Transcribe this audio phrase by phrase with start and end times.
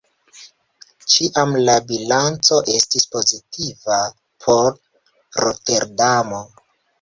[1.15, 3.99] Ĉiam la bilanco estis pozitiva
[4.47, 4.73] por
[5.47, 6.43] Roterdamo.